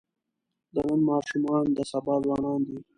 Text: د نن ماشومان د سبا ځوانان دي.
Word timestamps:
د 0.73 0.75
نن 0.87 0.99
ماشومان 1.09 1.65
د 1.77 1.79
سبا 1.91 2.15
ځوانان 2.23 2.59
دي. 2.67 2.77